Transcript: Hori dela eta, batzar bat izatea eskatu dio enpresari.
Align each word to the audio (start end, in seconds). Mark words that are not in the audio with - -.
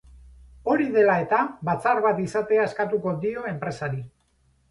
Hori 0.71 0.87
dela 0.95 1.17
eta, 1.25 1.41
batzar 1.69 2.01
bat 2.07 2.23
izatea 2.25 2.65
eskatu 2.71 3.01
dio 3.27 3.47
enpresari. 3.51 4.01